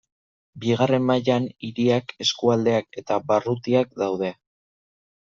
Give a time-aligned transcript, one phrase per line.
[0.61, 4.33] Bigarren mailan, hiriak, eskualdeak eta barrutiak daude.